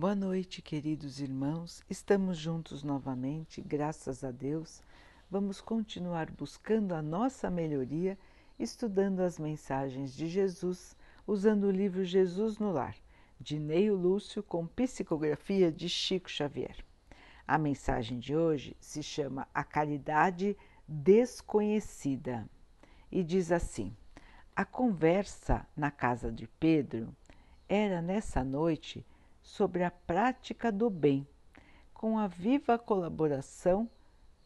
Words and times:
Boa 0.00 0.14
noite, 0.14 0.62
queridos 0.62 1.20
irmãos. 1.20 1.84
Estamos 1.90 2.38
juntos 2.38 2.82
novamente, 2.82 3.60
graças 3.60 4.24
a 4.24 4.30
Deus. 4.30 4.82
Vamos 5.30 5.60
continuar 5.60 6.30
buscando 6.30 6.94
a 6.94 7.02
nossa 7.02 7.50
melhoria, 7.50 8.18
estudando 8.58 9.20
as 9.20 9.38
mensagens 9.38 10.14
de 10.14 10.26
Jesus, 10.26 10.96
usando 11.26 11.64
o 11.64 11.70
livro 11.70 12.02
Jesus 12.02 12.56
no 12.56 12.72
Lar, 12.72 12.96
de 13.38 13.58
Neio 13.58 13.94
Lúcio, 13.94 14.42
com 14.42 14.66
psicografia 14.66 15.70
de 15.70 15.86
Chico 15.86 16.30
Xavier. 16.30 16.82
A 17.46 17.58
mensagem 17.58 18.18
de 18.18 18.34
hoje 18.34 18.74
se 18.80 19.02
chama 19.02 19.46
A 19.52 19.62
Caridade 19.62 20.56
Desconhecida 20.88 22.48
e 23.12 23.22
diz 23.22 23.52
assim: 23.52 23.94
A 24.56 24.64
conversa 24.64 25.66
na 25.76 25.90
casa 25.90 26.32
de 26.32 26.48
Pedro 26.58 27.14
era 27.68 28.00
nessa 28.00 28.42
noite 28.42 29.04
sobre 29.50 29.82
a 29.82 29.90
prática 29.90 30.70
do 30.70 30.88
bem, 30.88 31.26
com 31.92 32.18
a 32.18 32.28
viva 32.28 32.78
colaboração 32.78 33.90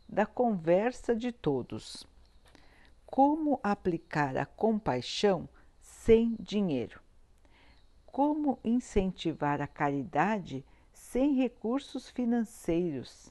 da 0.09 0.25
conversa 0.25 1.15
de 1.15 1.31
todos. 1.31 2.07
Como 3.05 3.61
aplicar 3.63 4.37
a 4.37 4.47
compaixão 4.47 5.47
sem 5.79 6.35
dinheiro? 6.41 7.01
Como 8.07 8.59
incentivar 8.65 9.61
a 9.61 9.67
caridade 9.67 10.65
sem 10.93 11.35
recursos 11.35 12.09
financeiros? 12.09 13.31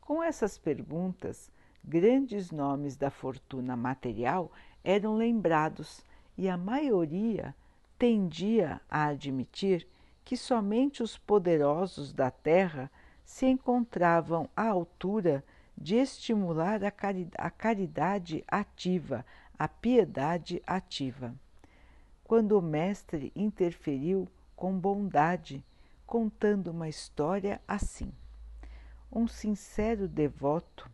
Com 0.00 0.22
essas 0.22 0.56
perguntas, 0.56 1.52
grandes 1.84 2.50
nomes 2.50 2.96
da 2.96 3.10
fortuna 3.10 3.76
material 3.76 4.50
eram 4.82 5.14
lembrados 5.14 6.02
e 6.38 6.48
a 6.48 6.56
maioria 6.56 7.54
tendia 7.98 8.80
a 8.88 9.08
admitir 9.08 9.86
que 10.30 10.36
somente 10.36 11.02
os 11.02 11.18
poderosos 11.18 12.12
da 12.12 12.30
terra 12.30 12.88
se 13.24 13.46
encontravam 13.46 14.48
à 14.54 14.68
altura 14.68 15.44
de 15.76 15.96
estimular 15.96 16.82
a 16.84 17.50
caridade 17.50 18.44
ativa, 18.46 19.26
a 19.58 19.66
piedade 19.66 20.62
ativa. 20.64 21.34
Quando 22.22 22.56
o 22.56 22.62
Mestre 22.62 23.32
interferiu 23.34 24.28
com 24.54 24.78
bondade, 24.78 25.64
contando 26.06 26.68
uma 26.68 26.88
história 26.88 27.60
assim. 27.66 28.12
Um 29.10 29.26
sincero 29.26 30.06
devoto 30.06 30.88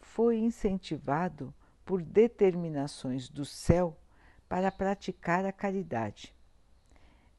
foi 0.00 0.38
incentivado 0.38 1.54
por 1.84 2.02
determinações 2.02 3.28
do 3.28 3.44
céu 3.44 3.96
para 4.48 4.72
praticar 4.72 5.44
a 5.44 5.52
caridade. 5.52 6.34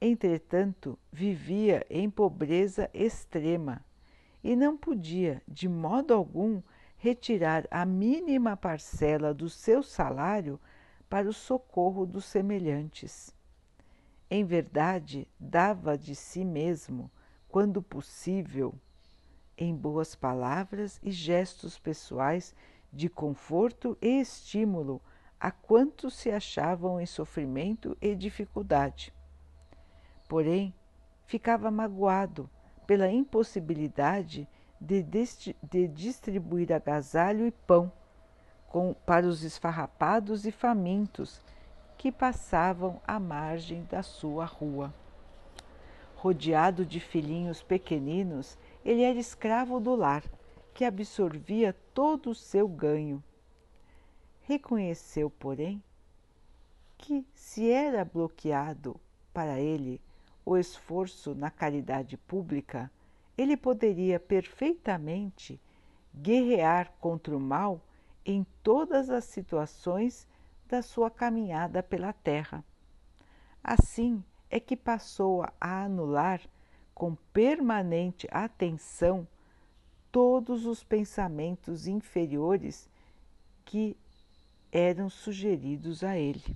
Entretanto, 0.06 1.00
vivia 1.14 1.86
em 1.90 2.10
pobreza 2.10 2.90
extrema 2.94 3.82
e 4.44 4.54
não 4.54 4.76
podia, 4.76 5.42
de 5.48 5.70
modo 5.70 6.14
algum, 6.14 6.62
retirar 6.98 7.66
a 7.72 7.86
mínima 7.86 8.58
parcela 8.58 9.34
do 9.34 9.50
seu 9.50 9.82
salário 9.82 10.60
para 11.10 11.30
o 11.30 11.32
socorro 11.32 12.06
dos 12.06 12.26
semelhantes. 12.26 13.34
Em 14.30 14.44
verdade, 14.44 15.26
dava 15.40 15.98
de 15.98 16.16
si 16.16 16.44
mesmo, 16.44 17.10
quando 17.48 17.82
possível, 17.82 18.76
em 19.58 19.74
boas 19.74 20.16
palavras 20.16 21.00
e 21.02 21.12
gestos 21.12 21.80
pessoais 21.80 22.54
de 22.92 23.08
conforto 23.08 23.98
e 24.02 24.20
estímulo 24.20 25.02
a 25.40 25.50
quantos 25.50 26.16
se 26.16 26.30
achavam 26.30 27.00
em 27.00 27.06
sofrimento 27.06 27.98
e 28.02 28.14
dificuldade. 28.14 29.14
Porém, 30.34 30.74
ficava 31.28 31.70
magoado 31.70 32.50
pela 32.88 33.08
impossibilidade 33.08 34.48
de, 34.82 35.06
de 35.62 35.88
distribuir 35.88 36.74
agasalho 36.74 37.46
e 37.46 37.52
pão 37.52 37.92
com, 38.68 38.96
para 39.06 39.28
os 39.28 39.44
esfarrapados 39.44 40.48
e 40.48 40.52
famintos 40.52 41.40
que 42.00 42.12
passavam 42.12 43.00
à 43.06 43.20
margem 43.20 43.84
da 43.84 44.02
sua 44.02 44.44
rua. 44.44 44.92
Rodeado 46.16 46.84
de 46.84 47.00
filhinhos 47.00 47.62
pequeninos, 47.62 48.58
ele 48.84 49.04
era 49.04 49.20
escravo 49.20 49.80
do 49.80 49.96
lar, 49.96 50.24
que 50.74 50.84
absorvia 50.84 51.76
todo 51.94 52.32
o 52.32 52.36
seu 52.36 52.68
ganho 52.68 53.24
Reconheceu, 54.42 55.30
porém, 55.30 55.80
que 56.98 57.24
se 57.36 57.70
era 57.70 58.04
bloqueado 58.04 59.00
para 59.32 59.60
ele 59.60 60.02
o 60.46 60.58
esforço 60.58 61.34
na 61.34 61.50
caridade 61.50 62.18
pública, 62.18 62.92
ele 63.38 63.58
poderia 63.58 64.20
perfeitamente 64.20 65.60
guerrear 66.14 66.94
contra 67.00 67.36
o 67.36 67.40
mal 67.40 67.82
em 68.26 68.46
todas 68.62 69.10
as 69.10 69.26
situações 69.26 70.28
da 70.68 70.82
sua 70.82 71.10
caminhada 71.10 71.82
pela 71.82 72.14
terra. 72.14 72.64
Assim 73.64 74.24
é 74.50 74.60
que 74.60 74.76
passou 74.76 75.44
a 75.60 75.84
anular 75.84 76.42
com 76.94 77.16
permanente 77.34 78.28
atenção 78.32 79.28
todos 80.12 80.66
os 80.66 80.84
pensamentos 80.84 81.88
inferiores 81.88 82.88
que 83.66 83.98
eram 84.72 85.10
sugeridos 85.10 86.04
a 86.04 86.18
ele. 86.18 86.56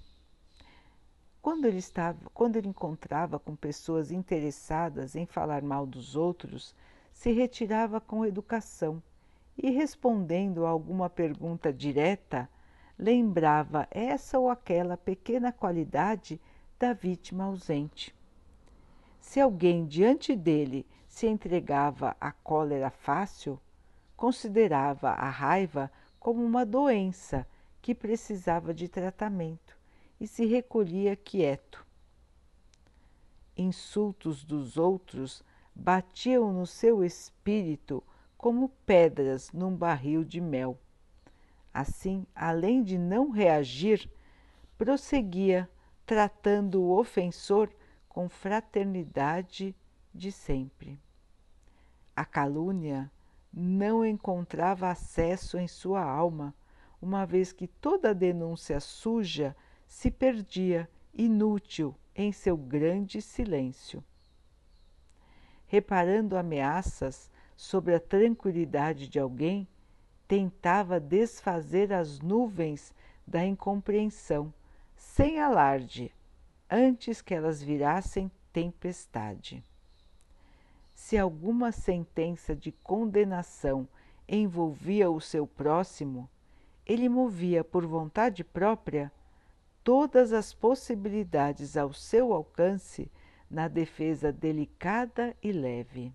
Quando 1.47 1.63
ele 1.63 1.77
estava, 1.77 2.19
quando 2.33 2.57
ele 2.57 2.67
encontrava 2.67 3.39
com 3.39 3.55
pessoas 3.55 4.11
interessadas 4.11 5.15
em 5.15 5.25
falar 5.25 5.61
mal 5.61 5.85
dos 5.85 6.13
outros, 6.13 6.75
se 7.13 7.31
retirava 7.31 8.01
com 8.01 8.25
educação 8.25 9.01
e 9.57 9.69
respondendo 9.71 10.65
a 10.65 10.69
alguma 10.69 11.09
pergunta 11.09 11.71
direta, 11.71 12.49
lembrava 12.99 13.87
essa 13.91 14.37
ou 14.37 14.49
aquela 14.49 14.97
pequena 14.97 15.53
qualidade 15.53 16.37
da 16.77 16.91
vítima 16.91 17.45
ausente. 17.45 18.13
Se 19.21 19.39
alguém 19.39 19.85
diante 19.85 20.35
dele 20.35 20.85
se 21.07 21.27
entregava 21.27 22.13
à 22.19 22.33
cólera 22.33 22.89
fácil, 22.89 23.57
considerava 24.17 25.11
a 25.11 25.29
raiva 25.29 25.89
como 26.19 26.43
uma 26.43 26.65
doença 26.65 27.47
que 27.81 27.95
precisava 27.95 28.73
de 28.73 28.89
tratamento 28.89 29.76
e 30.19 30.27
se 30.27 30.45
recolhia 30.45 31.15
quieto. 31.15 31.85
Insultos 33.55 34.43
dos 34.43 34.77
outros 34.77 35.43
batiam 35.73 36.51
no 36.51 36.65
seu 36.65 37.03
espírito 37.03 38.03
como 38.37 38.69
pedras 38.85 39.51
num 39.51 39.75
barril 39.75 40.23
de 40.23 40.39
mel. 40.39 40.79
Assim, 41.73 42.25
além 42.35 42.83
de 42.83 42.97
não 42.97 43.29
reagir, 43.29 44.09
prosseguia 44.77 45.69
tratando 46.05 46.81
o 46.81 46.97
ofensor 46.97 47.69
com 48.07 48.29
fraternidade 48.29 49.75
de 50.13 50.31
sempre. 50.31 50.99
A 52.15 52.25
calúnia 52.25 53.11
não 53.53 54.05
encontrava 54.05 54.89
acesso 54.89 55.57
em 55.57 55.67
sua 55.67 56.01
alma 56.01 56.53
uma 57.01 57.25
vez 57.25 57.51
que 57.51 57.67
toda 57.67 58.13
denúncia 58.13 58.79
suja 58.79 59.55
se 59.87 60.11
perdia 60.11 60.89
inútil 61.13 61.95
em 62.15 62.31
seu 62.31 62.57
grande 62.57 63.21
silêncio. 63.21 64.03
Reparando 65.65 66.37
ameaças 66.37 67.31
sobre 67.55 67.95
a 67.95 67.99
tranquilidade 67.99 69.07
de 69.07 69.19
alguém, 69.19 69.67
tentava 70.27 70.99
desfazer 70.99 71.93
as 71.93 72.19
nuvens 72.19 72.93
da 73.25 73.45
incompreensão, 73.45 74.53
sem 74.95 75.39
alarde, 75.39 76.13
antes 76.69 77.21
que 77.21 77.33
elas 77.33 77.61
virassem 77.61 78.31
tempestade. 78.51 79.63
Se 80.93 81.17
alguma 81.17 81.71
sentença 81.71 82.55
de 82.55 82.71
condenação 82.71 83.87
envolvia 84.27 85.09
o 85.09 85.21
seu 85.21 85.47
próximo, 85.47 86.29
ele 86.85 87.07
movia 87.07 87.63
por 87.63 87.85
vontade 87.85 88.43
própria 88.43 89.11
todas 89.87 90.33
as 90.33 90.53
possibilidades 90.53 91.77
ao 91.77 91.93
seu 91.93 92.33
alcance 92.33 93.09
na 93.49 93.69
defesa 93.69 94.33
delicada 94.33 95.33
e 95.41 95.49
leve. 95.49 96.13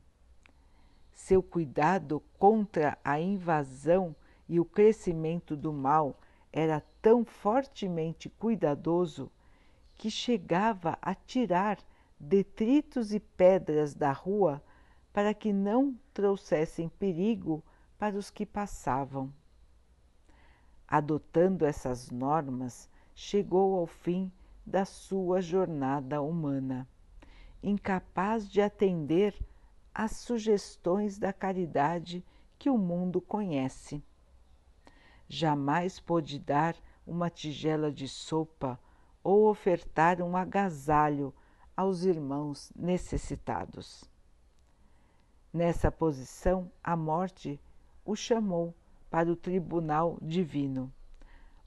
Seu 1.10 1.42
cuidado 1.42 2.22
contra 2.38 2.98
a 3.02 3.19
invasão 3.19 4.14
e 4.46 4.60
o 4.60 4.64
crescimento 4.66 5.56
do 5.56 5.72
mal 5.72 6.20
era 6.52 6.82
tão 7.00 7.24
fortemente 7.24 8.28
cuidadoso 8.28 9.32
que 9.96 10.10
chegava 10.10 10.98
a 11.00 11.14
tirar 11.14 11.78
detritos 12.20 13.14
e 13.14 13.20
pedras 13.20 13.94
da 13.94 14.12
rua 14.12 14.62
para 15.14 15.32
que 15.32 15.50
não 15.50 15.98
trouxessem 16.12 16.90
perigo 16.90 17.64
para 17.98 18.19
os 18.19 18.28
que 18.28 18.44
passavam. 18.44 19.32
Adotando 20.86 21.64
essas 21.64 22.10
normas, 22.10 22.86
chegou 23.14 23.78
ao 23.78 23.86
fim 23.86 24.30
da 24.64 24.84
sua 24.84 25.40
jornada 25.40 26.20
humana 26.22 26.88
incapaz 27.62 28.50
de 28.50 28.60
atender 28.60 29.34
às 29.94 30.16
sugestões 30.16 31.18
da 31.18 31.32
caridade 31.32 32.24
que 32.58 32.68
o 32.68 32.76
mundo 32.76 33.20
conhece. 33.20 34.02
Jamais 35.28 36.00
pôde 36.00 36.38
dar 36.38 36.76
uma 37.06 37.30
tigela 37.30 37.90
de 37.92 38.08
sopa 38.08 38.78
ou 39.22 39.48
ofertar 39.48 40.20
um 40.20 40.36
agasalho 40.36 41.32
aos 41.76 42.04
irmãos 42.04 42.72
necessitados. 42.74 44.04
Nessa 45.52 45.90
posição, 45.92 46.70
a 46.82 46.96
morte 46.96 47.60
o 48.04 48.16
chamou 48.16 48.74
para 49.10 49.30
o 49.30 49.36
tribunal 49.36 50.18
divino, 50.20 50.92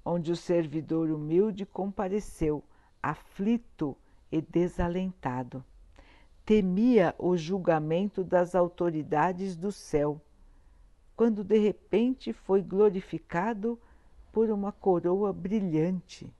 onde 0.06 0.32
o 0.32 0.36
servidor 0.36 1.10
humilde 1.10 1.66
compareceu, 1.66 2.64
aflito 3.02 3.98
e 4.32 4.40
desalentado. 4.40 5.66
Temia 6.46 7.16
o 7.18 7.36
julgamento 7.36 8.24
das 8.24 8.54
autoridades 8.54 9.56
do 9.56 9.72
céu, 9.72 10.22
quando 11.16 11.44
de 11.44 11.58
repente 11.58 12.32
foi 12.32 12.62
glorificado 12.62 13.80
por 14.32 14.52
uma 14.52 14.72
coroa 14.72 15.34
brilhante. 15.34 16.32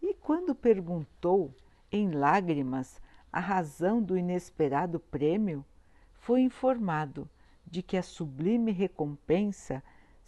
E 0.00 0.14
quando 0.14 0.54
perguntou, 0.54 1.52
em 1.90 2.12
lágrimas, 2.12 3.00
a 3.32 3.40
razão 3.40 4.00
do 4.00 4.16
inesperado 4.16 5.00
prêmio, 5.00 5.64
foi 6.12 6.42
informado 6.42 7.28
de 7.66 7.82
que 7.82 7.96
a 7.96 8.02
sublime 8.02 8.70
recompensa 8.70 9.82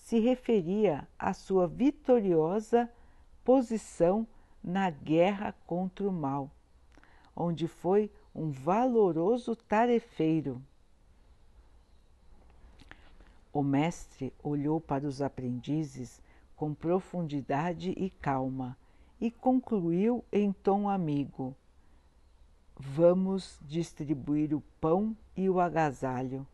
se 0.08 0.18
referia 0.18 1.06
à 1.18 1.34
sua 1.34 1.68
vitoriosa 1.68 2.90
posição 3.44 4.26
na 4.64 4.88
guerra 4.88 5.54
contra 5.66 6.08
o 6.08 6.10
mal, 6.10 6.50
onde 7.36 7.68
foi 7.68 8.10
um 8.34 8.50
valoroso 8.50 9.54
tarefeiro. 9.54 10.62
O 13.52 13.62
mestre 13.62 14.32
olhou 14.42 14.80
para 14.80 15.06
os 15.06 15.20
aprendizes 15.20 16.22
com 16.56 16.72
profundidade 16.72 17.90
e 17.90 18.08
calma 18.08 18.78
e 19.20 19.30
concluiu 19.30 20.24
em 20.32 20.54
tom 20.54 20.88
amigo: 20.88 21.54
Vamos 22.74 23.60
distribuir 23.60 24.54
o 24.54 24.62
pão 24.80 25.14
e 25.36 25.50
o 25.50 25.60
agasalho, 25.60 26.46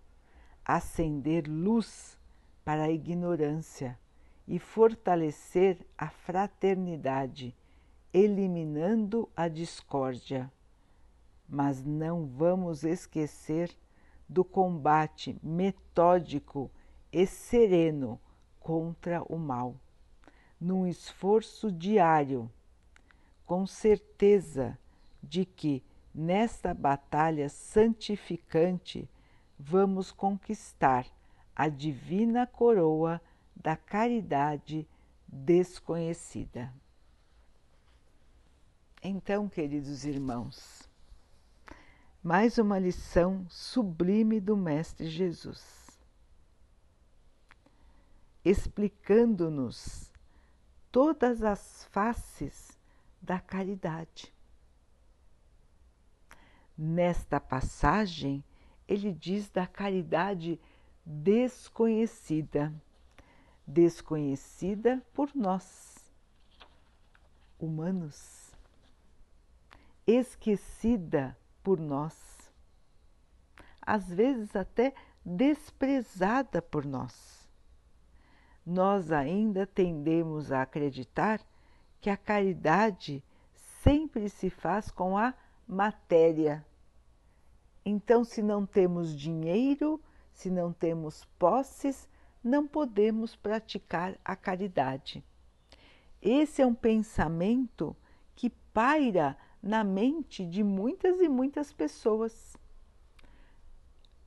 acender 0.64 1.46
luz 1.46 2.18
para 2.64 2.84
a 2.84 2.90
ignorância 2.90 3.98
e 4.46 4.58
fortalecer 4.58 5.78
a 5.96 6.08
fraternidade, 6.08 7.54
eliminando 8.12 9.28
a 9.36 9.48
discórdia. 9.48 10.50
Mas 11.48 11.84
não 11.84 12.26
vamos 12.26 12.84
esquecer 12.84 13.70
do 14.28 14.44
combate 14.44 15.36
metódico 15.42 16.70
e 17.12 17.26
sereno 17.26 18.18
contra 18.58 19.22
o 19.22 19.38
mal, 19.38 19.76
num 20.58 20.86
esforço 20.86 21.70
diário, 21.70 22.50
com 23.44 23.66
certeza 23.66 24.78
de 25.22 25.44
que 25.44 25.82
nesta 26.14 26.72
batalha 26.72 27.48
santificante 27.48 29.08
vamos 29.58 30.10
conquistar 30.10 31.06
a 31.54 31.68
divina 31.68 32.46
coroa 32.46 33.20
da 33.54 33.76
caridade 33.76 34.88
desconhecida. 35.26 36.72
Então, 39.02 39.48
queridos 39.48 40.04
irmãos, 40.04 40.88
mais 42.22 42.56
uma 42.58 42.78
lição 42.78 43.46
sublime 43.48 44.40
do 44.40 44.56
Mestre 44.56 45.08
Jesus, 45.08 46.00
explicando-nos 48.44 50.10
todas 50.90 51.42
as 51.42 51.84
faces 51.90 52.78
da 53.20 53.38
caridade. 53.38 54.32
Nesta 56.76 57.38
passagem, 57.38 58.42
ele 58.88 59.12
diz 59.12 59.48
da 59.50 59.66
caridade 59.66 60.58
desconhecida, 61.04 62.72
desconhecida 63.66 65.02
por 65.12 65.34
nós, 65.34 66.10
humanos, 67.58 68.52
esquecida 70.06 71.36
por 71.62 71.78
nós, 71.78 72.14
às 73.80 74.08
vezes 74.08 74.54
até 74.56 74.94
desprezada 75.24 76.62
por 76.62 76.84
nós. 76.84 77.48
Nós 78.64 79.12
ainda 79.12 79.66
tendemos 79.66 80.50
a 80.50 80.62
acreditar 80.62 81.40
que 82.00 82.08
a 82.08 82.16
caridade 82.16 83.22
sempre 83.82 84.28
se 84.30 84.48
faz 84.48 84.90
com 84.90 85.18
a 85.18 85.34
matéria. 85.68 86.64
Então, 87.84 88.24
se 88.24 88.42
não 88.42 88.64
temos 88.64 89.14
dinheiro, 89.14 90.00
se 90.34 90.50
não 90.50 90.72
temos 90.72 91.24
posses, 91.38 92.08
não 92.42 92.66
podemos 92.66 93.34
praticar 93.34 94.18
a 94.22 94.36
caridade. 94.36 95.24
Esse 96.20 96.60
é 96.60 96.66
um 96.66 96.74
pensamento 96.74 97.96
que 98.34 98.50
paira 98.50 99.38
na 99.62 99.82
mente 99.82 100.44
de 100.44 100.62
muitas 100.62 101.20
e 101.20 101.28
muitas 101.28 101.72
pessoas, 101.72 102.56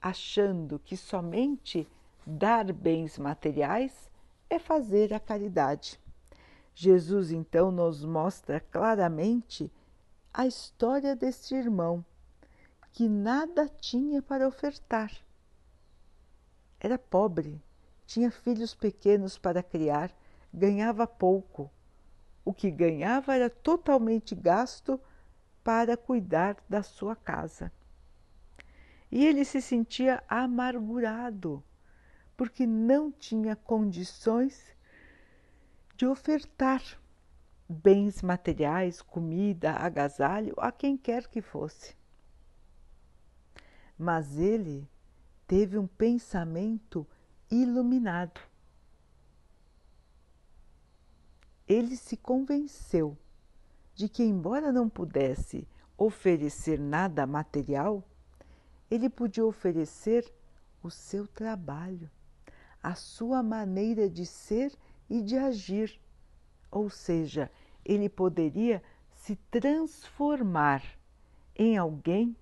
achando 0.01 0.79
que 0.79 0.95
somente 0.95 1.87
dar 2.25 2.71
bens 2.71 3.19
materiais 3.19 4.09
é 4.49 4.57
fazer 4.57 5.13
a 5.13 5.19
caridade. 5.19 5.99
Jesus 6.73 7.31
então 7.31 7.69
nos 7.69 8.05
mostra 8.05 8.59
claramente 8.59 9.71
a 10.33 10.47
história 10.47 11.15
deste 11.15 11.53
irmão 11.53 12.03
que 12.93 13.09
nada 13.09 13.67
tinha 13.67 14.21
para 14.21 14.47
ofertar. 14.47 15.26
Era 16.79 16.97
pobre, 16.97 17.61
tinha 18.05 18.31
filhos 18.31 18.73
pequenos 18.75 19.37
para 19.37 19.63
criar, 19.63 20.11
ganhava 20.53 21.07
pouco. 21.07 21.71
O 22.45 22.53
que 22.53 22.71
ganhava 22.71 23.35
era 23.35 23.49
totalmente 23.49 24.33
gasto 24.33 24.99
para 25.63 25.97
cuidar 25.97 26.55
da 26.69 26.81
sua 26.81 27.15
casa. 27.15 27.71
E 29.11 29.25
ele 29.25 29.43
se 29.43 29.61
sentia 29.61 30.23
amargurado, 30.27 31.63
porque 32.35 32.65
não 32.65 33.11
tinha 33.11 33.55
condições 33.55 34.75
de 35.95 36.05
ofertar 36.05 36.81
bens 37.67 38.21
materiais, 38.21 39.01
comida, 39.01 39.71
agasalho 39.71 40.53
a 40.57 40.71
quem 40.71 40.95
quer 40.95 41.27
que 41.27 41.41
fosse. 41.41 41.95
Mas 43.97 44.37
ele 44.37 44.87
teve 45.47 45.77
um 45.77 45.87
pensamento 45.87 47.07
iluminado. 47.49 48.41
Ele 51.65 51.95
se 51.95 52.17
convenceu 52.17 53.17
de 53.95 54.09
que, 54.09 54.23
embora 54.23 54.71
não 54.71 54.89
pudesse 54.89 55.67
oferecer 55.97 56.79
nada 56.79 57.25
material, 57.25 58.03
ele 58.91 59.09
podia 59.09 59.45
oferecer 59.45 60.31
o 60.83 60.89
seu 60.89 61.27
trabalho, 61.27 62.09
a 62.83 62.93
sua 62.93 63.41
maneira 63.41 64.09
de 64.09 64.25
ser 64.25 64.73
e 65.09 65.21
de 65.21 65.37
agir. 65.37 65.99
Ou 66.69 66.89
seja, 66.89 67.51
ele 67.83 68.07
poderia 68.07 68.83
se 69.11 69.35
transformar 69.49 70.83
em 71.55 71.77
alguém 71.77 72.35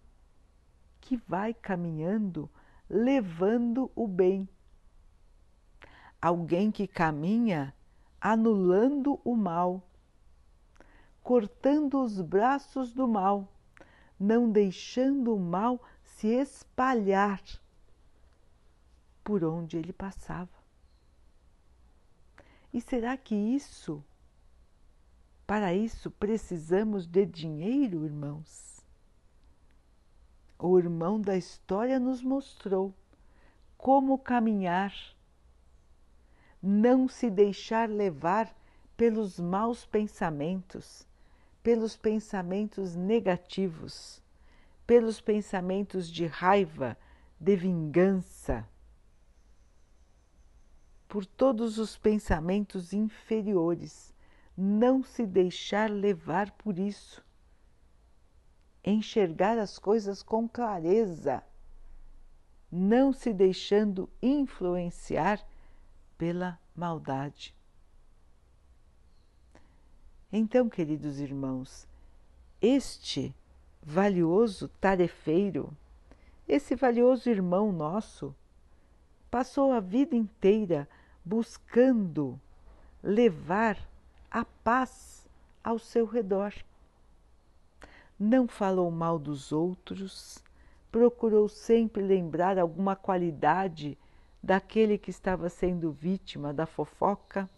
que 0.99 1.17
vai 1.27 1.53
caminhando 1.53 2.49
levando 2.89 3.91
o 3.95 4.07
bem. 4.07 4.47
Alguém 6.21 6.71
que 6.71 6.87
caminha 6.87 7.73
anulando 8.19 9.19
o 9.23 9.35
mal, 9.35 9.83
cortando 11.21 12.01
os 12.01 12.19
braços 12.21 12.91
do 12.91 13.07
mal, 13.07 13.47
não 14.19 14.49
deixando 14.49 15.35
o 15.35 15.39
mal 15.39 15.81
se 16.03 16.27
espalhar 16.27 17.41
por 19.23 19.43
onde 19.43 19.77
ele 19.77 19.93
passava. 19.93 20.49
E 22.73 22.81
será 22.81 23.15
que 23.15 23.35
isso, 23.35 24.03
para 25.47 25.73
isso, 25.73 26.11
precisamos 26.11 27.07
de 27.07 27.25
dinheiro, 27.25 28.05
irmãos? 28.05 28.74
O 30.65 30.79
irmão 30.79 31.19
da 31.19 31.37
história 31.37 31.99
nos 31.99 32.21
mostrou 32.21 32.93
como 33.77 34.17
caminhar, 34.17 34.93
não 36.61 37.07
se 37.07 37.29
deixar 37.29 37.89
levar 37.89 38.55
pelos 38.97 39.39
maus 39.39 39.85
pensamentos, 39.85 41.05
pelos 41.61 41.95
pensamentos 41.95 42.95
negativos, 42.95 44.21
pelos 44.87 45.19
pensamentos 45.19 46.09
de 46.09 46.25
raiva, 46.25 46.97
de 47.39 47.55
vingança, 47.55 48.67
por 51.07 51.25
todos 51.25 51.77
os 51.77 51.97
pensamentos 51.97 52.93
inferiores, 52.93 54.13
não 54.57 55.03
se 55.03 55.25
deixar 55.25 55.89
levar 55.89 56.51
por 56.51 56.79
isso, 56.79 57.24
enxergar 58.85 59.57
as 59.57 59.79
coisas 59.79 60.21
com 60.21 60.47
clareza, 60.47 61.43
não 62.71 63.11
se 63.11 63.33
deixando 63.33 64.09
influenciar 64.21 65.43
pela 66.17 66.59
maldade. 66.75 67.53
Então, 70.31 70.69
queridos 70.69 71.19
irmãos, 71.19 71.87
este 72.61 73.33
valioso 73.81 74.67
tarefeiro, 74.81 75.75
esse 76.47 76.75
valioso 76.75 77.29
irmão 77.29 77.71
nosso, 77.71 78.35
passou 79.31 79.71
a 79.71 79.79
vida 79.79 80.15
inteira 80.15 80.87
buscando 81.23 82.39
levar 83.01 83.77
a 84.29 84.43
paz 84.43 85.27
ao 85.63 85.79
seu 85.79 86.05
redor. 86.05 86.53
Não 88.17 88.47
falou 88.47 88.89
mal 88.89 89.19
dos 89.19 89.51
outros, 89.51 90.37
procurou 90.91 91.49
sempre 91.49 92.01
lembrar 92.01 92.57
alguma 92.57 92.95
qualidade 92.95 93.97
daquele 94.41 94.97
que 94.97 95.09
estava 95.09 95.49
sendo 95.49 95.91
vítima 95.91 96.53
da 96.53 96.65
fofoca. 96.65 97.49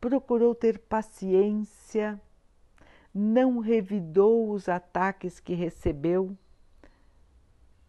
Procurou 0.00 0.54
ter 0.54 0.78
paciência, 0.78 2.20
não 3.12 3.58
revidou 3.58 4.52
os 4.52 4.68
ataques 4.68 5.40
que 5.40 5.54
recebeu, 5.54 6.36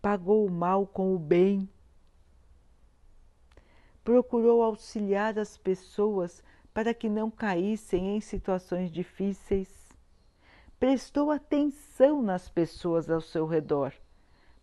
pagou 0.01 0.45
o 0.45 0.51
mal 0.51 0.87
com 0.87 1.13
o 1.13 1.19
bem 1.19 1.69
procurou 4.09 4.63
auxiliar 4.63 5.37
as 5.37 5.55
pessoas 5.55 6.43
para 6.73 6.95
que 6.95 7.07
não 7.07 7.29
caíssem 7.29 8.17
em 8.17 8.19
situações 8.19 8.89
difíceis, 8.91 9.78
prestou 10.79 11.29
atenção 11.29 12.21
nas 12.21 12.47
pessoas 12.47 13.09
ao 13.09 13.19
seu 13.19 13.45
redor 13.45 13.93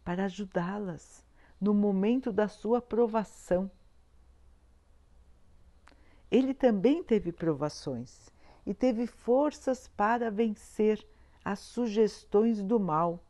para 0.03 0.25
ajudá-las 0.25 1.25
no 1.61 1.75
momento 1.75 2.33
da 2.33 2.49
sua 2.49 2.81
provação. 2.81 3.71
Ele 6.31 6.55
também 6.55 7.05
teve 7.05 7.33
provações 7.33 8.31
e 8.65 8.73
teve 8.73 9.07
forças 9.07 9.89
para 9.89 10.31
vencer 10.31 11.07
as 11.45 11.61
sugestões 11.61 12.63
do 12.63 12.81
mal. 12.81 13.23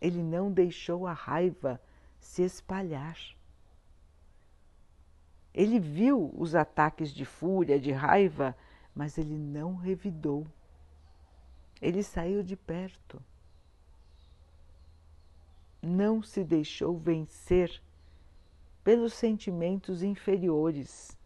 Ele 0.00 0.22
não 0.22 0.50
deixou 0.50 1.06
a 1.06 1.12
raiva 1.12 1.80
se 2.18 2.42
espalhar. 2.42 3.16
Ele 5.54 5.78
viu 5.78 6.32
os 6.36 6.54
ataques 6.54 7.12
de 7.12 7.24
fúria, 7.24 7.78
de 7.78 7.92
raiva, 7.92 8.56
mas 8.94 9.16
ele 9.16 9.38
não 9.38 9.74
revidou. 9.74 10.46
Ele 11.80 12.02
saiu 12.02 12.42
de 12.42 12.56
perto. 12.56 13.22
Não 15.80 16.22
se 16.22 16.44
deixou 16.44 16.96
vencer 16.96 17.82
pelos 18.84 19.14
sentimentos 19.14 20.02
inferiores. 20.02 21.16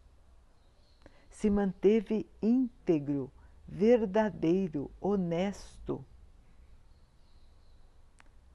Se 1.29 1.49
manteve 1.49 2.27
íntegro, 2.41 3.31
verdadeiro, 3.67 4.89
honesto, 4.99 6.03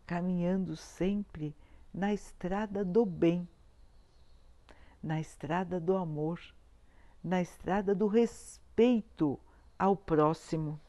caminhando 0.04 0.74
sempre 0.76 1.54
na 1.94 2.12
estrada 2.12 2.84
do 2.84 3.06
bem, 3.06 3.48
na 5.00 5.20
estrada 5.20 5.78
do 5.78 5.96
amor, 5.96 6.40
na 7.22 7.40
estrada 7.40 7.94
do 7.94 8.08
respeito 8.08 8.61
ao 9.78 9.96
próximo. 9.96 10.80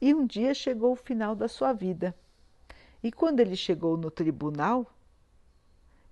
E 0.00 0.14
um 0.14 0.26
dia 0.26 0.54
chegou 0.54 0.92
o 0.92 0.96
final 0.96 1.34
da 1.34 1.48
sua 1.48 1.72
vida. 1.72 2.14
E 3.02 3.10
quando 3.10 3.40
ele 3.40 3.56
chegou 3.56 3.96
no 3.96 4.10
tribunal, 4.10 4.86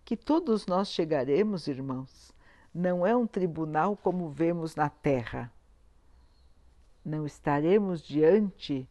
que 0.04 0.16
todos 0.16 0.66
nós 0.66 0.88
chegaremos, 0.88 1.66
irmãos, 1.66 2.32
não 2.75 3.06
é 3.06 3.16
um 3.16 3.26
tribunal 3.26 3.96
como 3.96 4.28
vemos 4.28 4.75
na 4.75 4.88
terra. 4.88 5.52
Não 7.04 7.26
estaremos 7.26 8.02
diante 8.02 8.88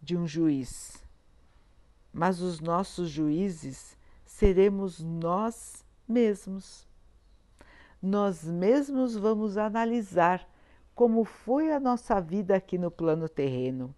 de 0.00 0.16
um 0.16 0.26
juiz 0.26 1.02
mas 2.12 2.40
os 2.42 2.60
nossos 2.60 3.08
juízes 3.08 3.96
seremos 4.24 5.00
nós 5.00 5.84
mesmos. 6.06 6.86
Nós 8.02 8.44
mesmos 8.44 9.16
vamos 9.16 9.56
analisar 9.56 10.46
como 10.94 11.24
foi 11.24 11.72
a 11.72 11.80
nossa 11.80 12.20
vida 12.20 12.56
aqui 12.56 12.76
no 12.78 12.90
plano 12.90 13.28
terreno. 13.28 13.94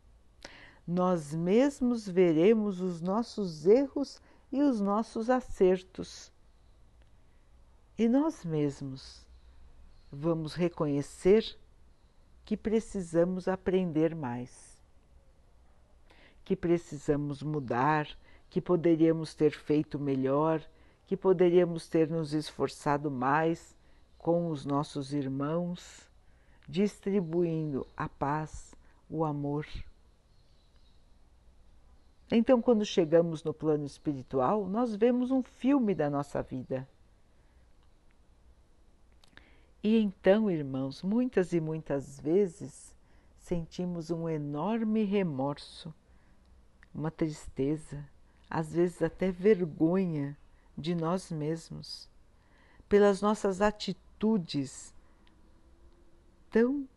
Nós 0.86 1.34
mesmos 1.34 2.08
veremos 2.08 2.80
os 2.80 3.00
nossos 3.00 3.66
erros 3.66 4.20
e 4.52 4.60
os 4.62 4.80
nossos 4.80 5.30
acertos. 5.30 6.32
E 7.98 8.08
nós 8.08 8.44
mesmos 8.44 9.26
vamos 10.12 10.54
reconhecer 10.54 11.44
que 12.44 12.56
precisamos 12.56 13.48
aprender 13.48 14.14
mais 14.14 14.74
que 16.44 16.54
precisamos 16.54 17.42
mudar, 17.42 18.06
que 18.50 18.60
poderíamos 18.60 19.34
ter 19.34 19.52
feito 19.52 19.98
melhor, 19.98 20.62
que 21.06 21.16
poderíamos 21.16 21.88
ter 21.88 22.08
nos 22.08 22.34
esforçado 22.34 23.10
mais 23.10 23.74
com 24.18 24.50
os 24.50 24.64
nossos 24.64 25.12
irmãos, 25.12 26.08
distribuindo 26.68 27.86
a 27.96 28.08
paz, 28.08 28.74
o 29.08 29.24
amor. 29.24 29.66
Então, 32.30 32.60
quando 32.60 32.84
chegamos 32.84 33.44
no 33.44 33.52
plano 33.52 33.84
espiritual, 33.84 34.66
nós 34.66 34.94
vemos 34.94 35.30
um 35.30 35.42
filme 35.42 35.94
da 35.94 36.08
nossa 36.08 36.42
vida. 36.42 36.88
E 39.82 39.98
então, 39.98 40.50
irmãos, 40.50 41.02
muitas 41.02 41.52
e 41.52 41.60
muitas 41.60 42.18
vezes 42.18 42.94
sentimos 43.38 44.10
um 44.10 44.28
enorme 44.28 45.04
remorso 45.04 45.94
uma 46.94 47.10
tristeza, 47.10 48.08
às 48.48 48.72
vezes 48.72 49.02
até 49.02 49.32
vergonha 49.32 50.38
de 50.78 50.94
nós 50.94 51.30
mesmos, 51.30 52.08
pelas 52.88 53.20
nossas 53.20 53.60
atitudes 53.60 54.93
tão 56.54 56.88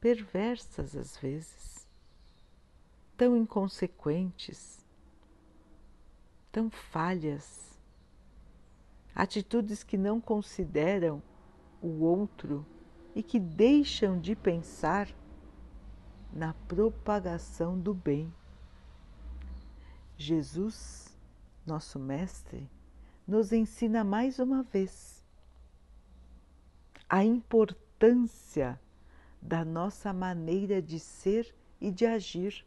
perversas 0.00 0.94
às 0.94 1.16
vezes, 1.16 1.84
tão 3.16 3.36
inconsequentes, 3.36 4.86
tão 6.52 6.70
falhas, 6.70 7.76
atitudes 9.12 9.82
que 9.82 9.98
não 9.98 10.20
consideram 10.20 11.20
o 11.82 12.04
outro 12.04 12.64
e 13.12 13.20
que 13.20 13.40
deixam 13.40 14.16
de 14.20 14.36
pensar 14.36 15.08
na 16.32 16.54
propagação 16.68 17.76
do 17.76 17.92
bem. 17.92 18.32
Jesus, 20.16 21.18
nosso 21.66 21.98
Mestre, 21.98 22.70
nos 23.26 23.52
ensina 23.52 24.04
mais 24.04 24.38
uma 24.38 24.62
vez 24.62 25.20
a 27.08 27.24
importância 27.24 28.78
da 29.40 29.64
nossa 29.64 30.12
maneira 30.12 30.82
de 30.82 30.98
ser 30.98 31.54
e 31.80 31.90
de 31.90 32.06
agir, 32.06 32.64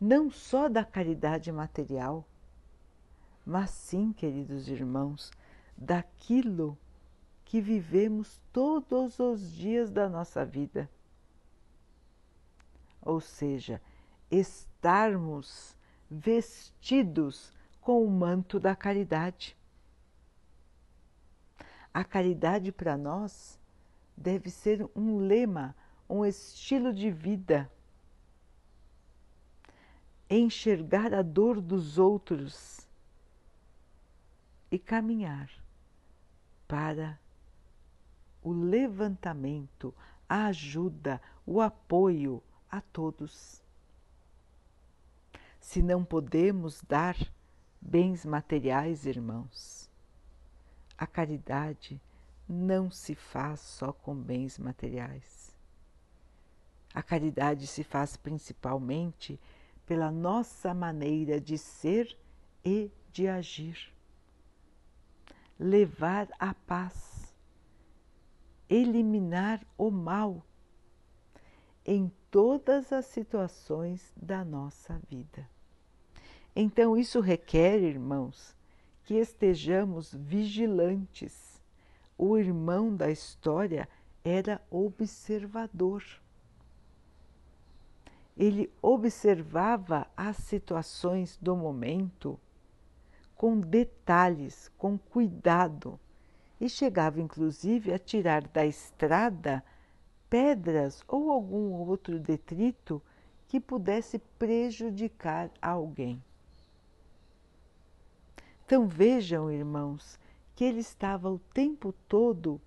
não 0.00 0.30
só 0.30 0.68
da 0.68 0.84
caridade 0.84 1.50
material, 1.52 2.26
mas 3.46 3.70
sim, 3.70 4.12
queridos 4.12 4.68
irmãos, 4.68 5.30
daquilo 5.76 6.78
que 7.44 7.60
vivemos 7.60 8.40
todos 8.52 9.18
os 9.18 9.52
dias 9.52 9.90
da 9.90 10.08
nossa 10.08 10.44
vida. 10.44 10.90
Ou 13.00 13.20
seja, 13.20 13.80
estarmos 14.30 15.76
vestidos 16.10 17.52
com 17.80 18.04
o 18.04 18.10
manto 18.10 18.58
da 18.58 18.74
caridade. 18.74 19.56
A 21.92 22.02
caridade 22.02 22.72
para 22.72 22.96
nós 22.96 23.60
deve 24.16 24.50
ser 24.50 24.88
um 24.94 25.18
lema, 25.18 25.74
um 26.08 26.24
estilo 26.24 26.92
de 26.92 27.10
vida. 27.10 27.70
Enxergar 30.28 31.12
a 31.12 31.22
dor 31.22 31.60
dos 31.60 31.98
outros 31.98 32.88
e 34.70 34.78
caminhar 34.78 35.50
para 36.66 37.18
o 38.42 38.52
levantamento, 38.52 39.94
a 40.28 40.46
ajuda, 40.46 41.20
o 41.46 41.60
apoio, 41.60 42.42
a 42.70 42.80
todos. 42.80 43.62
Se 45.60 45.82
não 45.82 46.04
podemos 46.04 46.82
dar 46.82 47.16
bens 47.80 48.24
materiais, 48.24 49.06
irmãos, 49.06 49.90
a 50.98 51.06
caridade 51.06 52.00
não 52.48 52.90
se 52.90 53.14
faz 53.14 53.60
só 53.60 53.92
com 53.92 54.14
bens 54.14 54.58
materiais. 54.58 55.54
A 56.92 57.02
caridade 57.02 57.66
se 57.66 57.82
faz 57.82 58.16
principalmente 58.16 59.40
pela 59.84 60.10
nossa 60.10 60.72
maneira 60.72 61.40
de 61.40 61.58
ser 61.58 62.16
e 62.64 62.90
de 63.12 63.26
agir. 63.26 63.92
Levar 65.58 66.28
a 66.38 66.54
paz, 66.54 67.34
eliminar 68.68 69.64
o 69.76 69.90
mal 69.90 70.44
em 71.84 72.10
todas 72.30 72.92
as 72.92 73.06
situações 73.06 74.12
da 74.16 74.44
nossa 74.44 74.98
vida. 75.08 75.48
Então, 76.56 76.96
isso 76.96 77.20
requer, 77.20 77.80
irmãos, 77.82 78.56
que 79.04 79.14
estejamos 79.14 80.14
vigilantes. 80.14 81.53
O 82.16 82.38
irmão 82.38 82.94
da 82.94 83.10
história 83.10 83.88
era 84.24 84.60
observador. 84.70 86.02
Ele 88.36 88.72
observava 88.80 90.06
as 90.16 90.36
situações 90.36 91.36
do 91.36 91.54
momento 91.54 92.38
com 93.34 93.60
detalhes, 93.60 94.70
com 94.78 94.96
cuidado, 94.96 95.98
e 96.60 96.68
chegava 96.68 97.20
inclusive 97.20 97.92
a 97.92 97.98
tirar 97.98 98.46
da 98.48 98.64
estrada 98.64 99.62
pedras 100.30 101.02
ou 101.06 101.30
algum 101.30 101.72
outro 101.72 102.18
detrito 102.18 103.02
que 103.46 103.60
pudesse 103.60 104.18
prejudicar 104.38 105.50
alguém. 105.60 106.22
Então 108.64 108.88
vejam, 108.88 109.50
irmãos, 109.50 110.18
que 110.54 110.64
ele 110.64 110.80
estava 110.80 111.30
o 111.30 111.38
tempo 111.38 111.92
todo 112.08 112.60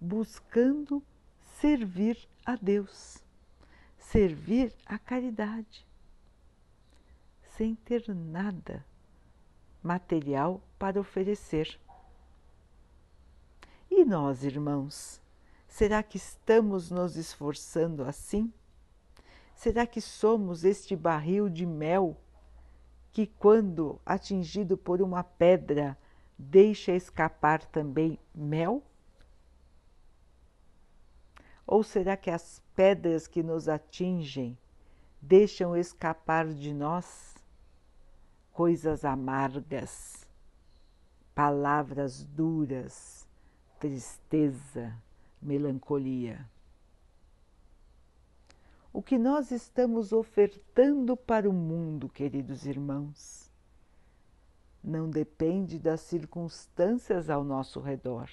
buscando 0.00 1.02
servir 1.60 2.18
a 2.44 2.56
Deus, 2.56 3.22
servir 3.98 4.74
a 4.84 4.98
caridade, 4.98 5.86
sem 7.56 7.74
ter 7.74 8.04
nada 8.14 8.84
material 9.82 10.60
para 10.78 11.00
oferecer. 11.00 11.78
E 13.90 14.04
nós, 14.04 14.42
irmãos, 14.42 15.20
será 15.68 16.02
que 16.02 16.16
estamos 16.16 16.90
nos 16.90 17.16
esforçando 17.16 18.02
assim? 18.02 18.52
Será 19.54 19.86
que 19.86 20.00
somos 20.00 20.64
este 20.64 20.96
barril 20.96 21.48
de 21.48 21.64
mel 21.64 22.16
que, 23.12 23.26
quando 23.26 24.00
atingido 24.04 24.76
por 24.76 25.00
uma 25.00 25.22
pedra, 25.22 25.96
deixa 26.38 26.92
escapar 26.92 27.64
também 27.66 28.18
mel? 28.34 28.82
Ou 31.66 31.82
será 31.82 32.16
que 32.16 32.30
as 32.30 32.62
pedras 32.74 33.26
que 33.26 33.42
nos 33.42 33.68
atingem 33.68 34.58
deixam 35.20 35.76
escapar 35.76 36.46
de 36.46 36.74
nós 36.74 37.34
coisas 38.52 39.04
amargas, 39.04 40.28
palavras 41.34 42.24
duras, 42.24 43.26
tristeza, 43.78 44.94
melancolia? 45.40 46.46
o 48.94 49.02
que 49.02 49.18
nós 49.18 49.50
estamos 49.50 50.12
ofertando 50.12 51.16
para 51.16 51.50
o 51.50 51.52
mundo, 51.52 52.08
queridos 52.08 52.64
irmãos, 52.64 53.43
não 54.84 55.08
depende 55.08 55.78
das 55.78 56.02
circunstâncias 56.02 57.30
ao 57.30 57.42
nosso 57.42 57.80
redor. 57.80 58.28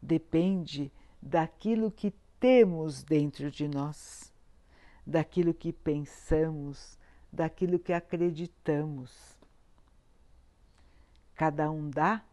Depende 0.00 0.92
daquilo 1.20 1.90
que 1.90 2.14
temos 2.38 3.02
dentro 3.02 3.50
de 3.50 3.66
nós, 3.66 4.32
daquilo 5.04 5.52
que 5.52 5.72
pensamos, 5.72 6.96
daquilo 7.32 7.80
que 7.80 7.92
acreditamos. 7.92 9.36
Cada 11.34 11.68
um 11.68 11.90
dá 11.90 12.24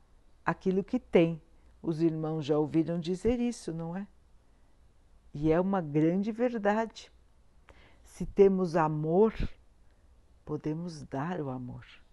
aquilo 0.46 0.84
que 0.84 1.00
tem. 1.00 1.42
Os 1.82 2.02
irmãos 2.02 2.46
já 2.46 2.58
ouviram 2.58 3.00
dizer 3.00 3.40
isso, 3.40 3.74
não 3.74 3.98
é? 3.98 4.08
E 5.34 5.52
é 5.52 5.60
uma 5.60 5.82
grande 5.82 6.32
verdade. 6.32 7.12
Se 8.04 8.28
temos 8.28 8.76
amor, 8.76 9.34
podemos 10.46 11.02
dar 11.04 11.42
o 11.42 11.50
amor. 11.50 12.05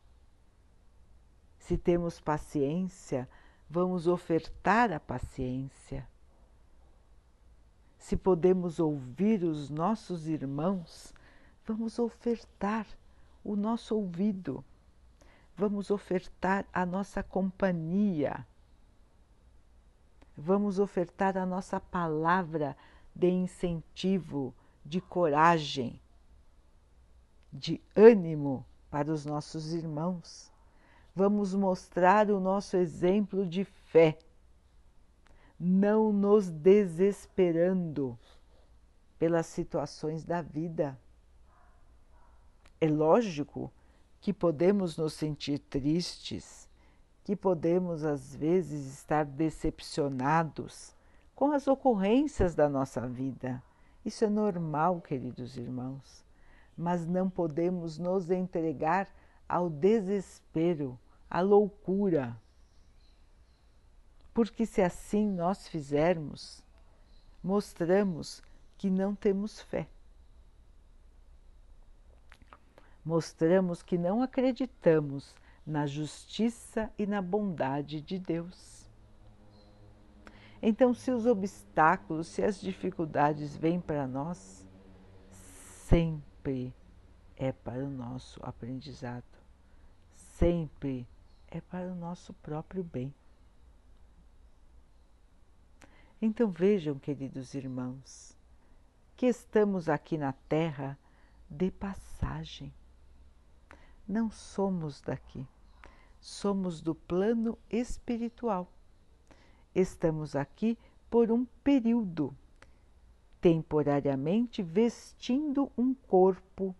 Se 1.63 1.79
temos 1.79 2.21
paciência, 2.21 3.29
vamos 3.71 4.09
ofertar 4.09 4.93
a 4.93 4.99
paciência. 4.99 6.09
Se 7.97 8.17
podemos 8.17 8.81
ouvir 8.81 9.45
os 9.45 9.71
nossos 9.71 10.27
irmãos, 10.27 11.15
vamos 11.65 12.01
ofertar 12.01 12.85
o 13.45 13.55
nosso 13.55 13.95
ouvido, 13.95 14.65
vamos 15.57 15.93
ofertar 15.93 16.67
a 16.73 16.85
nossa 16.85 17.23
companhia, 17.23 18.45
vamos 20.37 20.81
ofertar 20.81 21.39
a 21.39 21.47
nossa 21.47 21.79
palavra 21.79 22.77
de 23.15 23.31
incentivo, 23.31 24.53
de 24.85 25.01
coragem, 25.01 26.01
de 27.53 27.81
ânimo 27.95 28.67
para 28.91 29.13
os 29.13 29.25
nossos 29.25 29.73
irmãos. 29.73 30.52
Vamos 31.15 31.55
mostrar 31.55 32.31
o 32.31 32.41
nosso 32.41 32.77
exemplo 32.77 33.47
de 33.47 33.65
fé, 33.65 34.19
não 35.61 36.13
nos 36.13 36.51
desesperando 36.51 38.19
pelas 39.19 39.47
situações 39.47 40.25
da 40.25 40.41
vida. 40.41 40.99
É 42.81 42.89
lógico 42.89 43.71
que 44.21 44.33
podemos 44.33 44.97
nos 44.97 45.13
sentir 45.13 45.59
tristes, 45.59 46.69
que 47.23 47.37
podemos 47.37 48.05
às 48.05 48.35
vezes 48.35 48.87
estar 48.95 49.25
decepcionados 49.25 50.97
com 51.35 51.53
as 51.53 51.69
ocorrências 51.69 52.55
da 52.55 52.69
nossa 52.69 53.07
vida. 53.07 53.63
Isso 54.05 54.25
é 54.25 54.31
normal, 54.31 55.01
queridos 55.01 55.57
irmãos, 55.57 56.25
mas 56.77 57.07
não 57.07 57.29
podemos 57.29 57.99
nos 57.99 58.31
entregar 58.31 59.09
ao 59.53 59.69
desespero, 59.69 60.99
à 61.29 61.43
loucura. 61.43 62.35
Porque 64.33 64.65
se 64.65 64.81
assim 64.81 65.31
nós 65.31 65.69
fizermos, 65.69 66.65
mostramos 67.45 68.43
que 68.79 68.89
não 68.89 69.15
temos 69.15 69.61
fé. 69.61 69.87
Mostramos 73.05 73.83
que 73.83 73.99
não 73.99 74.23
acreditamos 74.23 75.35
na 75.67 75.87
justiça 75.87 76.91
e 76.99 77.05
na 77.05 77.21
bondade 77.21 78.01
de 78.01 78.19
Deus. 78.19 78.89
Então, 80.63 80.95
se 80.95 81.11
os 81.11 81.27
obstáculos, 81.27 82.27
se 82.29 82.43
as 82.43 82.59
dificuldades 82.59 83.55
vêm 83.55 83.79
para 83.79 84.07
nós, 84.07 84.67
sempre 85.31 86.73
é 87.37 87.53
para 87.53 87.85
o 87.85 87.91
nosso 87.91 88.41
aprendizado, 88.43 89.42
sempre 90.43 91.07
é 91.47 91.61
para 91.61 91.87
o 91.87 91.95
nosso 91.95 92.33
próprio 92.35 92.83
bem. 92.83 93.15
Então 96.21 96.51
vejam, 96.51 96.99
queridos 96.99 97.55
irmãos, 97.55 98.37
que 99.17 99.27
estamos 99.27 99.89
aqui 99.89 100.19
na 100.19 100.33
Terra 100.33 100.99
de 101.49 101.71
passagem. 101.71 102.75
Não 104.09 104.33
somos 104.33 105.01
daqui, 105.01 105.47
somos 106.21 106.81
do 106.81 106.93
plano 106.93 107.57
espiritual 107.71 108.69
estamos 109.73 110.35
aqui 110.35 110.77
por 111.09 111.31
um 111.31 111.45
período, 111.63 112.37
temporariamente 113.41 114.61
vestindo 114.61 115.71
um 115.79 115.95
corpo. 115.95 116.75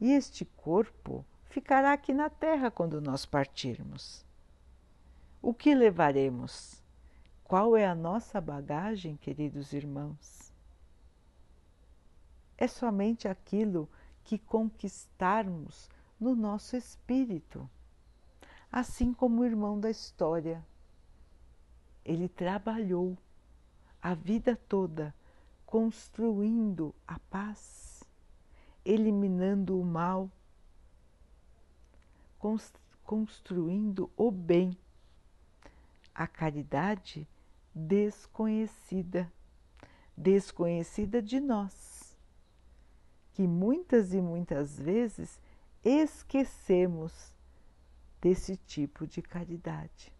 E 0.00 0.12
este 0.12 0.44
corpo 0.44 1.24
ficará 1.50 1.92
aqui 1.92 2.14
na 2.14 2.30
Terra 2.30 2.70
quando 2.70 3.00
nós 3.00 3.26
partirmos. 3.26 4.24
O 5.42 5.52
que 5.52 5.74
levaremos? 5.74 6.82
Qual 7.44 7.76
é 7.76 7.86
a 7.86 7.94
nossa 7.94 8.40
bagagem, 8.40 9.16
queridos 9.16 9.72
irmãos? 9.72 10.52
É 12.56 12.66
somente 12.66 13.28
aquilo 13.28 13.88
que 14.24 14.38
conquistarmos 14.38 15.90
no 16.18 16.34
nosso 16.34 16.76
espírito, 16.76 17.68
assim 18.70 19.12
como 19.12 19.42
o 19.42 19.44
irmão 19.44 19.78
da 19.78 19.90
história 19.90 20.64
ele 22.04 22.28
trabalhou 22.28 23.16
a 24.00 24.14
vida 24.14 24.56
toda 24.68 25.14
construindo 25.66 26.94
a 27.06 27.18
paz, 27.18 28.02
eliminando 28.84 29.78
o 29.78 29.84
mal, 29.84 30.30
construindo 33.04 34.10
o 34.16 34.30
bem, 34.30 34.76
a 36.14 36.26
caridade 36.26 37.28
desconhecida, 37.74 39.30
desconhecida 40.16 41.22
de 41.22 41.38
nós, 41.38 42.16
que 43.32 43.46
muitas 43.46 44.12
e 44.14 44.20
muitas 44.20 44.78
vezes 44.78 45.40
esquecemos 45.84 47.34
desse 48.20 48.56
tipo 48.56 49.06
de 49.06 49.22
caridade. 49.22 50.12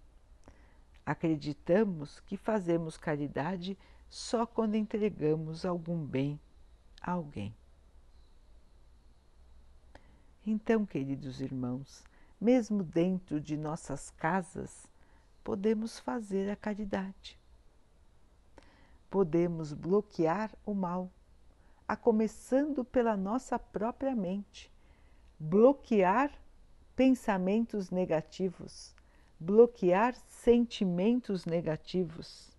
Acreditamos 1.04 2.20
que 2.20 2.36
fazemos 2.36 2.96
caridade 2.96 3.76
só 4.08 4.46
quando 4.46 4.74
entregamos 4.74 5.64
algum 5.64 6.04
bem 6.04 6.38
a 7.00 7.12
alguém. 7.12 7.54
Então, 10.46 10.86
queridos 10.86 11.40
irmãos, 11.40 12.02
mesmo 12.40 12.82
dentro 12.82 13.40
de 13.40 13.56
nossas 13.56 14.10
casas, 14.10 14.86
podemos 15.44 15.98
fazer 15.98 16.50
a 16.50 16.56
caridade. 16.56 17.38
Podemos 19.10 19.72
bloquear 19.72 20.50
o 20.64 20.72
mal, 20.72 21.10
a 21.86 21.96
começando 21.96 22.84
pela 22.84 23.16
nossa 23.16 23.58
própria 23.58 24.14
mente, 24.14 24.72
bloquear 25.38 26.32
pensamentos 26.94 27.90
negativos, 27.90 28.94
bloquear 29.38 30.14
sentimentos 30.28 31.44
negativos 31.44 32.50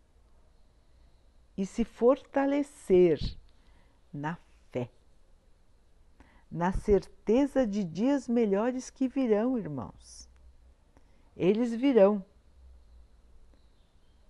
e 1.58 1.66
se 1.66 1.84
fortalecer 1.86 3.20
na 4.12 4.36
na 6.52 6.74
certeza 6.74 7.66
de 7.66 7.84
dias 7.84 8.28
melhores 8.28 8.90
que 8.90 9.08
virão, 9.08 9.58
irmãos. 9.58 10.30
Eles 11.36 11.74
virão. 11.74 12.24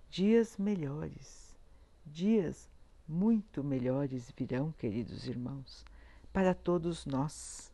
Dias 0.10 0.58
melhores, 0.58 1.58
dias 2.06 2.70
muito 3.08 3.64
melhores 3.64 4.32
virão, 4.38 4.72
queridos 4.74 5.26
irmãos, 5.26 5.86
para 6.34 6.54
todos 6.54 7.06
nós, 7.06 7.74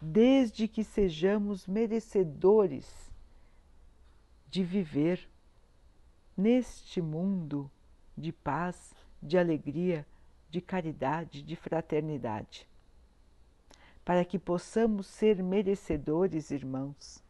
desde 0.00 0.66
que 0.66 0.82
sejamos 0.82 1.66
merecedores 1.66 3.12
de 4.48 4.64
viver 4.64 5.28
neste 6.36 7.00
mundo 7.00 7.70
de 8.16 8.32
paz, 8.32 8.94
de 9.22 9.36
alegria, 9.36 10.06
de 10.48 10.60
caridade, 10.60 11.42
de 11.42 11.54
fraternidade. 11.56 12.66
Para 14.06 14.24
que 14.24 14.38
possamos 14.38 15.08
ser 15.08 15.42
merecedores, 15.42 16.52
irmãos, 16.52 17.20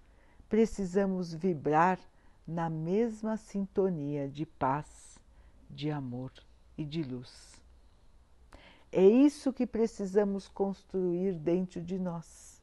precisamos 0.46 1.32
vibrar 1.32 1.98
na 2.46 2.68
mesma 2.68 3.38
sintonia 3.38 4.28
de 4.28 4.44
paz, 4.44 5.18
de 5.70 5.90
amor 5.90 6.30
e 6.76 6.84
de 6.84 7.02
luz. 7.02 7.58
É 8.92 9.02
isso 9.02 9.54
que 9.54 9.66
precisamos 9.66 10.48
construir 10.48 11.38
dentro 11.38 11.80
de 11.80 11.98
nós, 11.98 12.62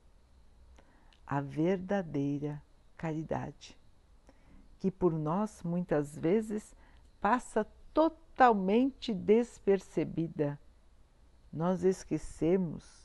a 1.26 1.41
verdadeira 1.41 2.62
caridade, 2.95 3.76
que 4.80 4.91
por 4.91 5.12
nós 5.12 5.63
muitas 5.63 6.15
vezes 6.15 6.76
passa 7.19 7.65
totalmente 7.91 9.12
despercebida. 9.12 10.60
Nós 11.52 11.84
esquecemos 11.84 13.03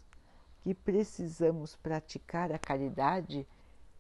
que 0.69 0.75
precisamos 0.75 1.77
praticar 1.77 2.53
a 2.53 2.59
caridade 2.59 3.49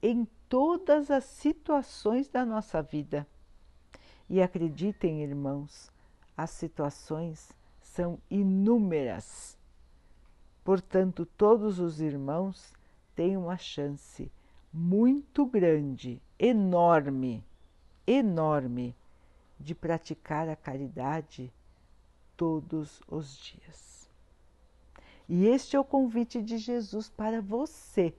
em 0.02 0.28
todas 0.50 1.10
as 1.10 1.24
situações 1.24 2.28
da 2.28 2.44
nossa 2.44 2.82
vida. 2.82 3.26
E 4.28 4.42
acreditem, 4.42 5.22
irmãos, 5.22 5.90
as 6.36 6.50
situações 6.50 7.50
são 7.80 8.18
inúmeras. 8.30 9.56
Portanto, 10.62 11.24
todos 11.24 11.78
os 11.78 12.02
irmãos 12.02 12.74
têm 13.16 13.34
uma 13.34 13.56
chance 13.56 14.30
muito 14.70 15.46
grande, 15.46 16.20
enorme, 16.38 17.42
enorme 18.06 18.94
de 19.58 19.74
praticar 19.74 20.50
a 20.50 20.54
caridade 20.54 21.50
todos 22.36 23.00
os 23.08 23.38
dias. 23.38 23.97
E 25.28 25.46
este 25.46 25.76
é 25.76 25.80
o 25.80 25.84
convite 25.84 26.42
de 26.42 26.56
Jesus 26.56 27.08
para 27.08 27.40
você, 27.40 28.14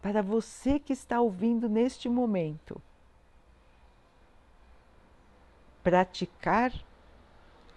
para 0.00 0.22
você 0.22 0.78
que 0.78 0.92
está 0.92 1.20
ouvindo 1.20 1.68
neste 1.68 2.08
momento. 2.08 2.80
Praticar 5.82 6.72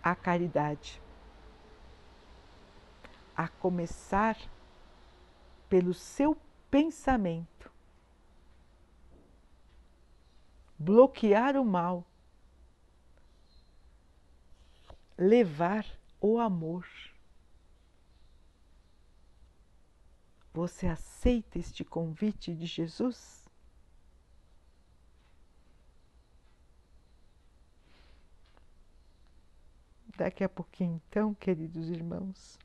a 0.02 0.15
caridade, 0.15 1.02
a 3.36 3.48
começar 3.48 4.38
pelo 5.67 5.93
seu 5.93 6.38
pensamento 6.72 7.54
bloquear 10.84 11.56
o 11.56 11.63
mal, 11.63 12.06
levar 15.17 15.86
o 16.19 16.38
amor. 16.38 16.86
Você 20.54 20.88
aceita 20.88 21.58
este 21.58 21.84
convite 21.84 22.54
de 22.54 22.66
Jesus? 22.66 23.44
Daqui 30.16 30.44
a 30.44 30.50
pouquinho, 30.50 31.02
então, 31.08 31.34
queridos 31.34 31.89
irmãos, 31.89 32.60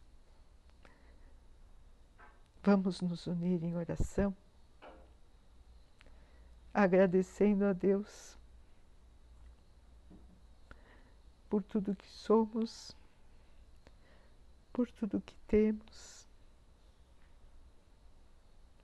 vamos 2.62 3.00
nos 3.00 3.26
unir 3.26 3.64
em 3.64 3.74
oração 3.74 4.36
agradecendo 6.78 7.64
a 7.64 7.72
Deus 7.72 8.38
por 11.48 11.62
tudo 11.62 11.96
que 11.96 12.06
somos, 12.06 12.94
por 14.72 14.88
tudo 14.90 15.20
que 15.20 15.34
temos, 15.48 16.17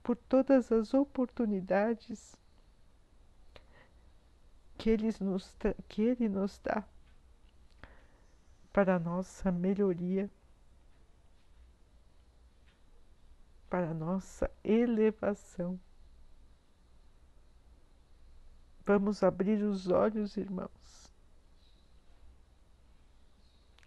por 0.05 0.17
todas 0.17 0.71
as 0.71 0.93
oportunidades 0.93 2.37
que 4.77 4.91
Ele 4.91 5.11
nos, 5.19 5.57
que 5.89 6.03
ele 6.03 6.29
nos 6.29 6.59
dá 6.59 6.85
para 8.71 8.97
a 8.97 8.99
nossa 8.99 9.51
melhoria, 9.51 10.31
para 13.71 13.93
a 13.93 13.95
nossa 13.95 14.51
elevação. 14.63 15.81
Vamos 18.85 19.23
abrir 19.23 19.63
os 19.63 19.89
olhos, 19.89 20.37
irmãos. 20.37 21.15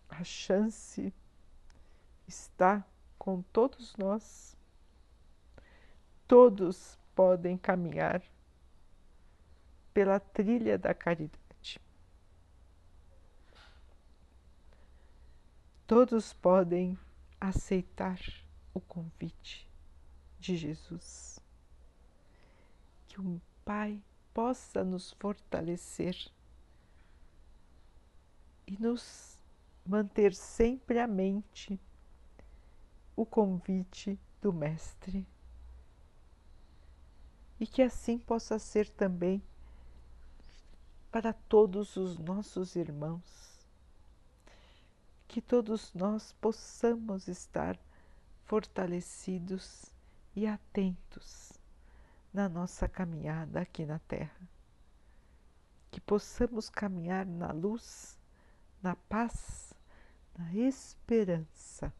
A 0.10 0.24
chance 0.24 1.14
está 2.28 2.84
com 3.20 3.44
todos 3.44 3.96
nós. 3.98 4.57
Todos 6.28 7.00
podem 7.16 7.58
caminhar 7.58 8.22
pela 9.94 10.20
trilha 10.20 10.78
da 10.78 10.94
caridade. 10.94 11.80
Todos 15.88 16.34
podem 16.34 17.00
aceitar 17.40 18.20
o 18.74 18.82
convite 18.82 19.68
de 20.38 20.58
Jesus. 20.58 21.40
Que 23.08 23.22
um 23.22 23.40
Pai 23.64 24.02
possa 24.34 24.84
nos 24.84 25.14
fortalecer 25.14 26.30
e 28.68 28.78
nos 28.78 29.38
manter 29.86 30.34
sempre 30.34 31.00
à 31.00 31.08
mente 31.08 31.80
o 33.16 33.26
convite 33.26 34.20
do 34.42 34.54
Mestre. 34.54 35.26
E 37.60 37.66
que 37.66 37.82
assim 37.82 38.18
possa 38.18 38.60
ser 38.60 38.90
também 38.90 39.42
para 41.12 41.34
todos 41.34 41.96
os 41.96 42.18
nossos 42.18 42.76
irmãos, 42.76 43.66
que 45.28 45.42
todos 45.42 45.94
nós 45.94 46.34
possamos 46.34 47.28
estar 47.28 47.80
fortalecidos 48.46 49.86
e 50.36 50.46
atentos 50.46 51.54
na 52.32 52.48
nossa 52.48 52.88
caminhada 52.88 53.62
aqui 53.62 53.86
na 53.86 54.00
Terra. 54.00 54.48
Que 55.90 56.00
possamos 56.00 56.70
caminhar 56.70 57.26
na 57.26 57.52
luz, 57.52 58.20
na 58.82 58.96
paz, 58.96 59.74
na 60.38 60.54
esperança. 60.54 61.92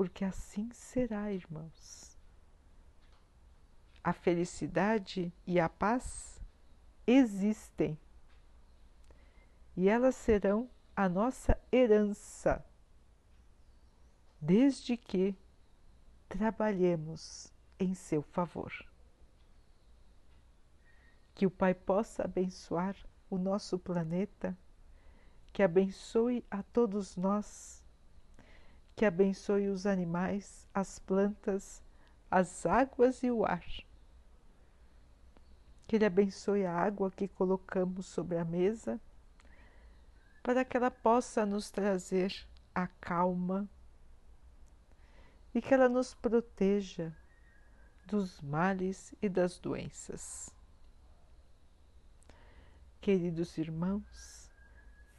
Porque 0.00 0.24
assim 0.24 0.70
será, 0.72 1.30
irmãos. 1.30 2.16
A 4.02 4.14
felicidade 4.14 5.30
e 5.46 5.60
a 5.60 5.68
paz 5.68 6.40
existem 7.06 7.98
e 9.76 9.90
elas 9.90 10.14
serão 10.14 10.70
a 10.96 11.06
nossa 11.06 11.54
herança, 11.70 12.64
desde 14.40 14.96
que 14.96 15.36
trabalhemos 16.30 17.52
em 17.78 17.92
seu 17.92 18.22
favor. 18.22 18.72
Que 21.34 21.44
o 21.44 21.50
Pai 21.50 21.74
possa 21.74 22.24
abençoar 22.24 22.96
o 23.28 23.36
nosso 23.36 23.78
planeta, 23.78 24.56
que 25.52 25.62
abençoe 25.62 26.42
a 26.50 26.62
todos 26.62 27.16
nós, 27.16 27.79
que 29.00 29.06
abençoe 29.06 29.68
os 29.68 29.86
animais, 29.86 30.68
as 30.74 30.98
plantas, 30.98 31.82
as 32.30 32.66
águas 32.66 33.22
e 33.22 33.30
o 33.30 33.46
ar. 33.46 33.64
Que 35.86 35.96
Ele 35.96 36.04
abençoe 36.04 36.66
a 36.66 36.74
água 36.74 37.10
que 37.10 37.26
colocamos 37.26 38.04
sobre 38.04 38.36
a 38.36 38.44
mesa, 38.44 39.00
para 40.42 40.66
que 40.66 40.76
ela 40.76 40.90
possa 40.90 41.46
nos 41.46 41.70
trazer 41.70 42.46
a 42.74 42.86
calma 42.86 43.66
e 45.54 45.62
que 45.62 45.72
ela 45.72 45.88
nos 45.88 46.12
proteja 46.12 47.10
dos 48.04 48.38
males 48.42 49.14
e 49.22 49.30
das 49.30 49.58
doenças. 49.58 50.54
Queridos 53.00 53.56
irmãos, 53.56 54.50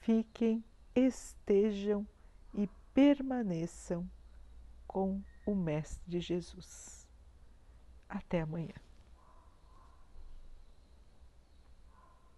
fiquem, 0.01 0.63
estejam 0.93 2.05
permaneçam 2.93 4.09
com 4.87 5.21
o 5.45 5.55
Mestre 5.55 6.19
Jesus. 6.19 7.07
Até 8.07 8.41
amanhã. 8.41 8.75